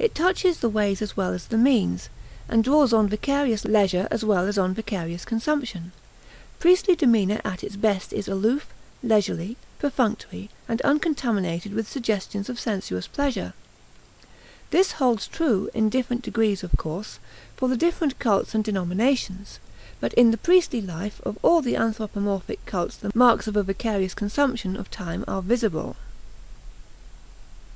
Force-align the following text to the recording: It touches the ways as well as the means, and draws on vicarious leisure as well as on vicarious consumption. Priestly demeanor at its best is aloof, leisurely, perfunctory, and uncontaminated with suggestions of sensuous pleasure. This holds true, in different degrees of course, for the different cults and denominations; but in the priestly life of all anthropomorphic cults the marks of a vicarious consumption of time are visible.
It 0.00 0.16
touches 0.16 0.58
the 0.58 0.68
ways 0.68 1.00
as 1.00 1.16
well 1.16 1.32
as 1.32 1.46
the 1.46 1.56
means, 1.56 2.08
and 2.48 2.64
draws 2.64 2.92
on 2.92 3.06
vicarious 3.06 3.64
leisure 3.64 4.08
as 4.10 4.24
well 4.24 4.48
as 4.48 4.58
on 4.58 4.74
vicarious 4.74 5.24
consumption. 5.24 5.92
Priestly 6.58 6.96
demeanor 6.96 7.40
at 7.44 7.62
its 7.62 7.76
best 7.76 8.12
is 8.12 8.26
aloof, 8.26 8.66
leisurely, 9.00 9.56
perfunctory, 9.78 10.50
and 10.68 10.80
uncontaminated 10.82 11.72
with 11.72 11.88
suggestions 11.88 12.48
of 12.48 12.58
sensuous 12.58 13.06
pleasure. 13.06 13.54
This 14.72 14.90
holds 14.90 15.28
true, 15.28 15.70
in 15.72 15.88
different 15.88 16.22
degrees 16.22 16.64
of 16.64 16.72
course, 16.76 17.20
for 17.56 17.68
the 17.68 17.76
different 17.76 18.18
cults 18.18 18.56
and 18.56 18.64
denominations; 18.64 19.60
but 20.00 20.12
in 20.14 20.32
the 20.32 20.36
priestly 20.36 20.80
life 20.80 21.20
of 21.24 21.38
all 21.42 21.62
anthropomorphic 21.64 22.66
cults 22.66 22.96
the 22.96 23.12
marks 23.14 23.46
of 23.46 23.54
a 23.54 23.62
vicarious 23.62 24.14
consumption 24.14 24.76
of 24.76 24.90
time 24.90 25.24
are 25.28 25.42
visible. 25.42 25.94